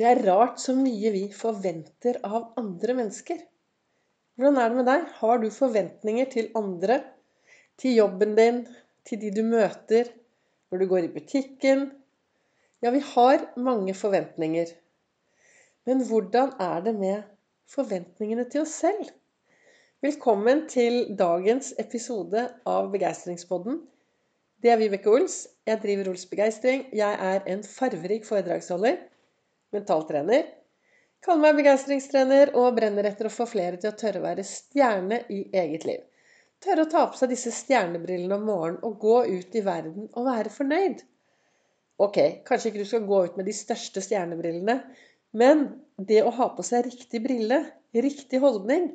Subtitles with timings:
[0.00, 3.40] Det er rart så mye vi forventer av andre mennesker.
[4.40, 5.02] Hvordan er det med deg?
[5.18, 6.96] Har du forventninger til andre?
[7.76, 8.62] Til jobben din?
[9.04, 10.08] Til de du møter?
[10.72, 11.84] Når du går i butikken?
[12.80, 14.72] Ja, vi har mange forventninger.
[15.84, 17.28] Men hvordan er det med
[17.68, 19.12] forventningene til oss selv?
[20.00, 23.82] Velkommen til dagens episode av Begeistringspodden.
[24.64, 25.42] Det er Vibeke Ols.
[25.68, 26.88] Jeg driver Ols Begeistring.
[26.88, 29.09] Jeg er en farverik foredragsholder
[29.74, 30.46] mentaltrener.
[31.24, 35.20] Kaller meg begeistringstrener og brenner etter å få flere til å tørre å være stjerne
[35.32, 36.00] i eget liv.
[36.64, 40.26] Tørre å ta på seg disse stjernebrillene om morgenen og gå ut i verden og
[40.26, 41.04] være fornøyd.
[42.00, 42.18] Ok,
[42.48, 44.78] kanskje ikke du skal gå ut med de største stjernebrillene,
[45.36, 47.60] men det å ha på seg riktig brille,
[47.92, 48.90] riktig holdning,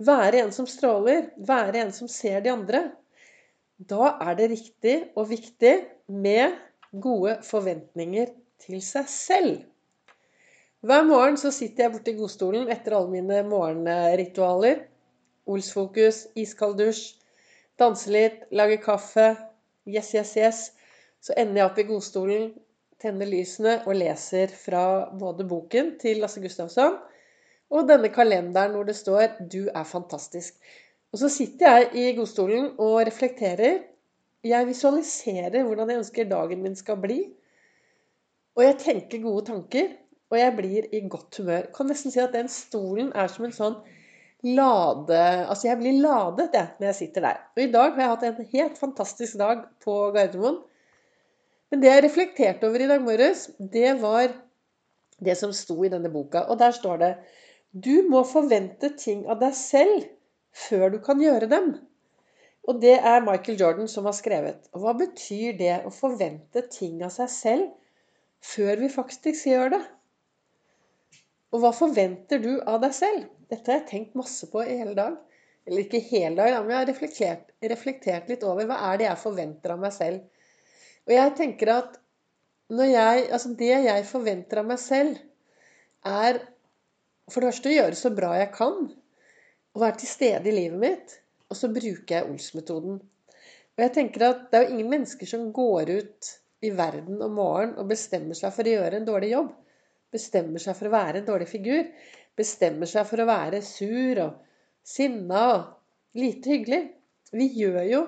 [0.00, 2.82] være en som stråler, være en som ser de andre,
[3.76, 5.74] da er det riktig og viktig
[6.08, 6.56] med
[6.92, 8.32] gode forventninger
[8.64, 9.56] til seg selv.
[10.86, 14.84] Hver morgen så sitter jeg borti godstolen etter alle mine morgenritualer.
[15.50, 17.16] Olsfokus, iskald dusj,
[17.80, 19.24] danse litt, lage kaffe.
[19.90, 20.60] Yes, yes, yes.
[21.18, 22.52] Så ender jeg opp i godstolen,
[23.02, 27.00] tenner lysene og leser fra både boken til Lasse Gustavsson
[27.74, 30.62] og denne kalenderen hvor det står 'Du er fantastisk'.
[31.10, 33.82] Og så sitter jeg i godstolen og reflekterer.
[34.44, 37.22] Jeg visualiserer hvordan jeg ønsker dagen min skal bli.
[38.54, 39.96] Og jeg tenker gode tanker.
[40.30, 41.68] Og jeg blir i godt humør.
[41.76, 43.76] Kan nesten si at den stolen er som en sånn
[44.46, 45.20] lade...
[45.46, 47.44] Altså, jeg blir ladet, jeg, når jeg sitter der.
[47.54, 50.58] Og i dag har jeg hatt en helt fantastisk dag på Gardermoen.
[51.70, 54.28] Men det jeg reflekterte over i dag morges, det var
[55.22, 56.44] det som sto i denne boka.
[56.50, 57.12] Og der står det
[57.72, 60.06] Du må forvente ting av deg selv
[60.56, 61.74] før du kan gjøre dem.
[62.66, 64.70] Og det er Michael Jordan som har skrevet.
[64.74, 67.68] Og hva betyr det å forvente ting av seg selv
[68.42, 69.82] før vi faktisk gjør det?
[71.54, 73.26] Og hva forventer du av deg selv?
[73.50, 75.14] Dette har jeg tenkt masse på i hele dag.
[75.66, 79.22] Eller ikke hele dag, men jeg har reflektert, reflektert litt over hva er det jeg
[79.22, 80.20] forventer av meg selv.
[81.06, 81.98] Og jeg tenker at
[82.70, 85.18] jeg, altså det jeg forventer av meg selv,
[86.06, 86.38] er
[87.30, 88.88] for det første å gjøre så bra jeg kan.
[89.74, 91.18] Å være til stede i livet mitt.
[91.50, 92.98] Og så bruker jeg Ols-metoden.
[93.76, 96.32] Og jeg tenker at det er jo ingen mennesker som går ut
[96.66, 99.50] i verden om morgenen og bestemmer seg for å gjøre en dårlig jobb
[100.16, 101.86] bestemmer seg for å være en dårlig figur,
[102.36, 104.40] bestemmer seg for å være sur og
[104.86, 106.82] sinna og lite hyggelig.
[107.36, 108.02] Vi gjør jo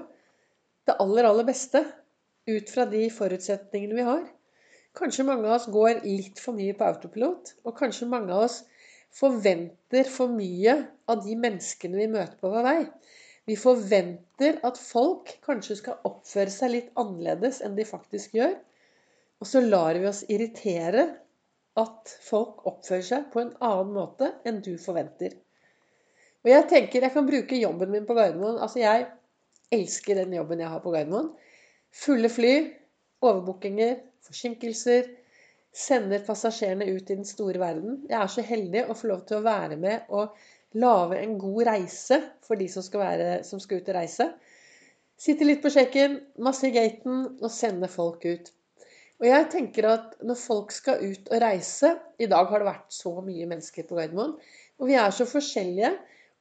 [0.88, 1.84] det aller, aller beste
[2.48, 4.24] ut fra de forutsetningene vi har.
[4.98, 8.62] Kanskje mange av oss går litt for mye på autopilot, og kanskje mange av oss
[9.14, 10.74] forventer for mye
[11.08, 12.80] av de menneskene vi møter på vår vei.
[13.48, 18.56] Vi forventer at folk kanskje skal oppføre seg litt annerledes enn de faktisk gjør.
[19.40, 21.06] Og så lar vi oss irritere
[21.78, 25.36] at folk oppfører seg på en annen måte enn du forventer.
[26.44, 28.58] Og jeg tenker jeg kan bruke jobben min på Gardermoen.
[28.62, 29.06] Altså, jeg
[29.74, 31.32] elsker den jobben jeg har på Gardermoen.
[31.94, 32.52] Fulle fly,
[33.24, 35.10] overbookinger, forsinkelser.
[35.78, 38.02] Sender passasjerene ut i den store verden.
[38.08, 40.38] Jeg er så heldig å få lov til å være med og
[40.78, 44.30] lage en god reise for de som skal, være, som skal ut og reise.
[45.18, 48.52] Sitte litt på sjekken, masse i gaten og sende folk ut.
[49.18, 51.90] Og jeg tenker at når folk skal ut og reise
[52.22, 54.36] I dag har det vært så mye mennesker på Gardermoen.
[54.78, 55.90] Og vi er så forskjellige.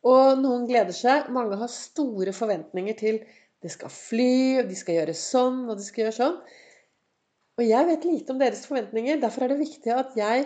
[0.05, 1.31] Og noen gleder seg.
[1.33, 3.19] Mange har store forventninger til
[3.65, 6.35] det skal fly, og de skal gjøre sånn, og de skal gjøre sånn.
[7.57, 9.17] Og jeg vet lite om deres forventninger.
[9.23, 10.45] Derfor er det viktig at jeg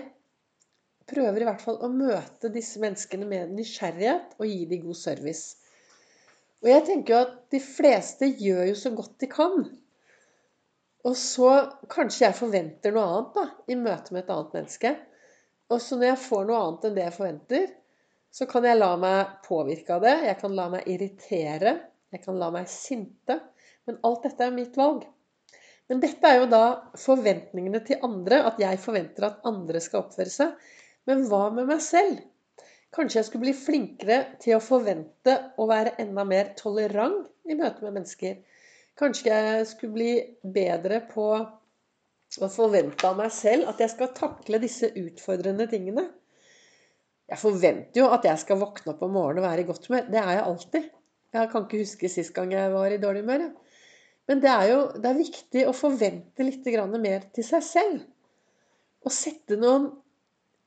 [1.11, 5.57] prøver i hvert fall å møte disse menneskene med nysgjerrighet og gi dem god service.
[6.63, 9.65] Og jeg tenker jo at de fleste gjør jo så godt de kan.
[11.07, 11.51] Og så
[11.89, 14.91] kanskje jeg forventer noe annet da, i møte med et annet menneske.
[15.71, 17.71] Og så når jeg får noe annet enn det jeg forventer,
[18.31, 20.13] så kan jeg la meg påvirke av det.
[20.27, 21.73] Jeg kan la meg irritere.
[22.13, 23.39] Jeg kan la meg sinte.
[23.87, 25.03] Men alt dette er mitt valg.
[25.91, 26.63] Men dette er jo da
[26.99, 28.43] forventningene til andre.
[28.47, 30.53] At jeg forventer at andre skal oppføre seg.
[31.09, 32.21] Men hva med meg selv?
[32.95, 37.83] Kanskje jeg skulle bli flinkere til å forvente å være enda mer tolerant i møte
[37.85, 38.39] med mennesker.
[38.99, 40.11] Kanskje jeg skulle bli
[40.55, 46.05] bedre på å forvente av meg selv at jeg skal takle disse utfordrende tingene.
[47.31, 50.07] Jeg forventer jo at jeg skal våkne opp om morgenen og være i godt humør.
[50.11, 50.87] Det er jeg alltid.
[51.31, 53.45] Jeg kan ikke huske sist gang jeg var i dårlig humør.
[54.27, 56.67] Men det er jo det er viktig å forvente litt
[56.99, 58.01] mer til seg selv.
[59.05, 59.91] Og sette noen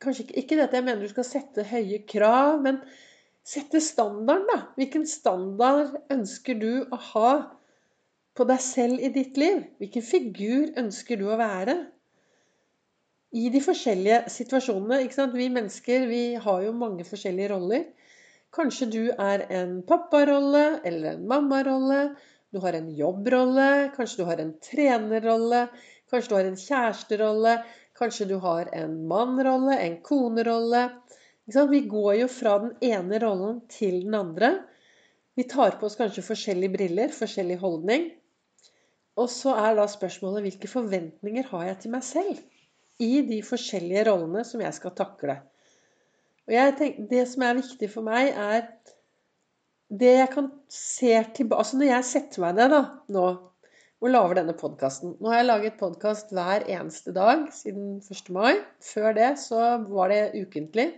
[0.03, 2.81] Kanskje ikke, ikke dette jeg mener du skal sette høye krav, men
[3.47, 4.57] sette standarden, da.
[4.77, 7.31] Hvilken standard ønsker du å ha
[8.35, 9.63] på deg selv i ditt liv.
[9.79, 11.79] Hvilken figur ønsker du å være?
[13.35, 15.01] i de forskjellige situasjonene.
[15.03, 15.35] ikke sant?
[15.35, 17.89] Vi mennesker vi har jo mange forskjellige roller.
[18.55, 22.03] Kanskje du er en papparolle eller en mammarolle.
[22.55, 23.71] Du har en jobbrolle.
[23.97, 25.65] Kanskje du har en trenerrolle.
[26.11, 27.57] Kanskje du har en kjæresterolle.
[27.99, 30.85] Kanskje du har en mannrolle, en konerolle.
[31.47, 34.55] Vi går jo fra den ene rollen til den andre.
[35.35, 38.13] Vi tar på oss kanskje forskjellige briller, forskjellig holdning.
[39.21, 42.41] Og så er da spørsmålet hvilke forventninger har jeg til meg selv
[43.03, 45.39] i de forskjellige rollene som jeg skal takle.
[46.45, 48.69] Og tenker, Det som er viktig for meg, er
[49.89, 53.27] det jeg kan se tilbake Altså når jeg setter meg ned da, nå
[54.05, 58.27] og lager denne podkasten Nå har jeg laget podkast hver eneste dag siden 1.
[58.37, 58.59] mai.
[58.85, 60.91] Før det så var det ukentlig.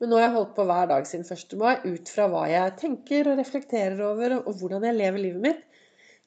[0.00, 1.54] Men nå har jeg holdt på hver dag siden 1.
[1.60, 5.62] mai ut fra hva jeg tenker og reflekterer over, og hvordan jeg lever livet mitt.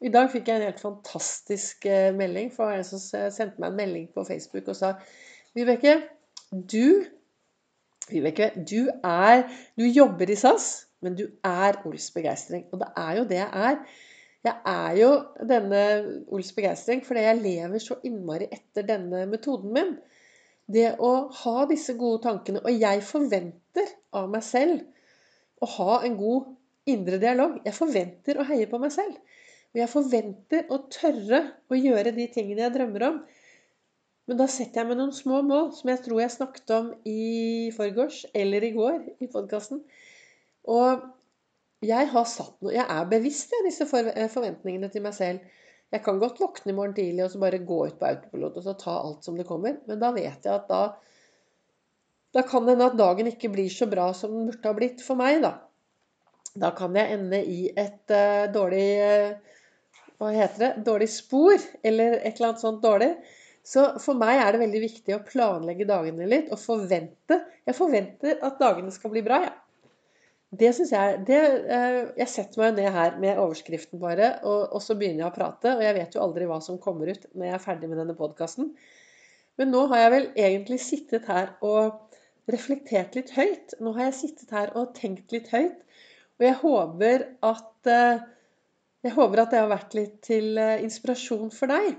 [0.05, 3.79] I dag fikk jeg en helt fantastisk eh, melding fra en som sendte meg en
[3.79, 4.91] melding på Facebook og sa
[5.57, 5.95] Vibeke,
[6.53, 7.01] du
[8.07, 9.47] Vibeke, du er
[9.77, 12.67] Du jobber i SAS, men du er Ols begeistring.
[12.71, 13.79] Og det er jo det jeg er.
[14.47, 15.09] Jeg er jo
[15.49, 15.81] denne
[16.31, 19.95] Ols begeistring fordi jeg lever så innmari etter denne metoden min.
[20.67, 21.11] Det å
[21.41, 22.61] ha disse gode tankene.
[22.63, 24.85] Og jeg forventer av meg selv
[25.63, 26.53] å ha en god
[26.87, 27.59] indre dialog.
[27.65, 29.17] Jeg forventer å heie på meg selv.
[29.75, 33.19] Og jeg forventer å tørre å gjøre de tingene jeg drømmer om.
[34.27, 37.69] Men da setter jeg meg noen små mål, som jeg tror jeg snakket om i
[37.75, 39.83] forgårs eller i går i podkasten.
[40.67, 41.05] Og
[41.85, 45.43] jeg har satt noe Jeg er bevisst jeg, disse forventningene til meg selv.
[45.93, 48.65] Jeg kan godt våkne i morgen tidlig og så bare gå ut på autopilot og
[48.65, 49.77] så ta alt som det kommer.
[49.87, 50.81] Men da vet jeg at da
[52.35, 54.99] Da kan det hende at dagen ikke blir så bra som den burde ha blitt
[55.01, 55.53] for meg, da.
[56.59, 59.55] Da kan jeg ende i et uh, dårlig uh,
[60.17, 60.71] Hva heter det?
[60.87, 61.57] Dårlig spor.
[61.85, 63.11] Eller et eller annet sånt dårlig.
[63.67, 67.41] Så for meg er det veldig viktig å planlegge dagene litt og forvente.
[67.67, 69.53] Jeg forventer at dagene skal bli bra, jeg.
[69.53, 69.63] Ja.
[70.57, 71.39] Det syns jeg det,
[71.75, 75.35] eh, Jeg setter meg ned her med overskriften bare, og, og, så begynner jeg å
[75.35, 75.73] prate.
[75.75, 78.15] Og jeg vet jo aldri hva som kommer ut når jeg er ferdig med denne
[78.15, 78.71] podkasten.
[79.59, 81.99] Men nå har jeg vel egentlig sittet her og
[82.47, 83.75] reflektert litt høyt.
[83.83, 85.83] Nå har jeg sittet her og tenkt litt høyt.
[86.39, 88.25] Og jeg håper at eh,
[89.07, 91.95] jeg håper at det har vært litt til eh, inspirasjon for deg.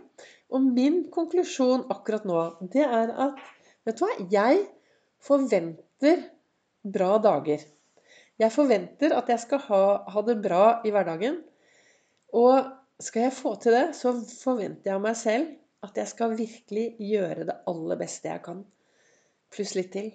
[0.52, 3.46] Og min konklusjon akkurat nå, det er at
[3.88, 4.14] Vet du hva?
[4.28, 4.64] Jeg
[5.24, 6.26] forventer
[6.84, 7.62] bra dager.
[8.38, 9.80] Jeg forventer at jeg skal ha,
[10.12, 11.38] ha, det bra i hverdagen.
[12.36, 12.68] Og
[13.00, 16.84] skal jeg få til det, så forventer jeg av meg selv at jeg skal virkelig
[17.00, 18.60] gjøre det aller beste jeg kan.
[19.54, 20.10] Pluss litt til.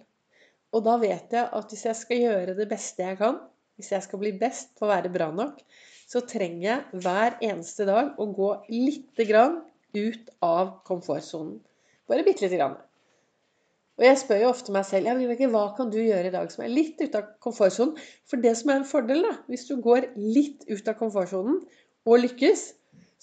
[0.74, 3.42] Og da vet jeg at hvis jeg skal gjøre det beste jeg kan,
[3.80, 5.66] hvis jeg skal bli best på å være bra nok,
[6.10, 9.62] så trenger jeg hver eneste dag å gå lite grann
[9.94, 11.60] ut av komfortsonen.
[12.10, 12.76] Bare bitte lite grann.
[14.00, 16.50] Og jeg spør jo ofte meg selv ja, Vibeke, hva kan du gjøre i dag
[16.50, 17.98] som er litt ute av komfortsonen.
[18.30, 21.60] For det som er en fordel, da, hvis du går litt ut av komfortsonen
[22.10, 22.72] og lykkes,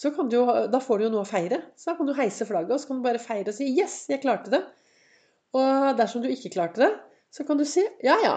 [0.01, 0.39] så kan du,
[0.71, 1.59] da får du jo noe å feire.
[1.77, 4.07] Så da kan du heise flagget og så kan du bare feire og si 'yes,
[4.09, 4.65] jeg klarte det'.
[5.59, 6.93] Og dersom du ikke klarte det,
[7.35, 8.37] så kan du si 'ja, ja,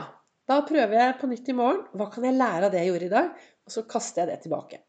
[0.50, 1.86] da prøver jeg på nytt i morgen'.
[1.94, 3.30] Hva kan jeg lære av det jeg gjorde i dag?
[3.68, 4.82] Og så kaster jeg det tilbake.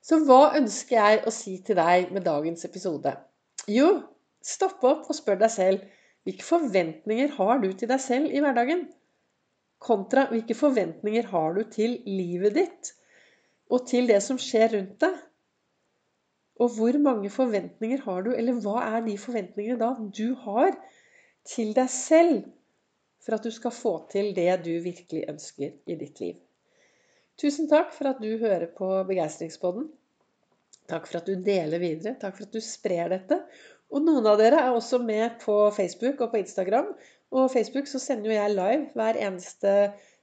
[0.00, 3.12] Så hva ønsker jeg å si til deg med dagens episode?
[3.68, 3.90] Jo,
[4.42, 5.88] stopp opp og spør deg selv
[6.26, 8.86] hvilke forventninger har du til deg selv i hverdagen?
[9.80, 12.92] Kontra hvilke forventninger har du til livet ditt
[13.70, 15.16] og til det som skjer rundt deg?
[16.60, 20.74] Og hvor mange forventninger har du, eller hva er de forventningene da du har
[21.48, 22.42] til deg selv
[23.24, 26.36] for at du skal få til det du virkelig ønsker i ditt liv?
[27.40, 29.86] Tusen takk for at du hører på Begeistringspodden.
[30.90, 32.18] Takk for at du deler videre.
[32.20, 33.38] Takk for at du sprer dette.
[33.90, 36.90] Og noen av dere er også med på Facebook og på Instagram.
[37.32, 39.74] Og Facebook så sender jo jeg live hver eneste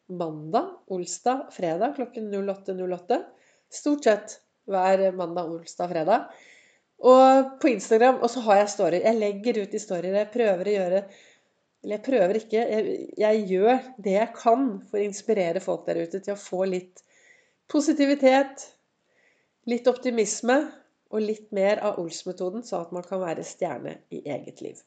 [0.07, 3.21] mandag, olsdag, fredag klokken 08.08.
[3.74, 4.38] Stort sett
[4.69, 6.29] hver mandag, olsdag, fredag.
[7.07, 9.07] Og på Instagram og så har jeg storyer.
[9.07, 10.21] Jeg legger ut historier.
[10.21, 11.01] Jeg prøver å gjøre
[11.84, 12.63] Eller jeg prøver ikke.
[12.72, 16.65] Jeg, jeg gjør det jeg kan for å inspirere folk der ute til å få
[16.69, 17.03] litt
[17.72, 18.65] positivitet,
[19.69, 20.57] litt optimisme
[21.12, 24.79] og litt mer av Ols-metoden, så at man kan være stjerne i eget liv.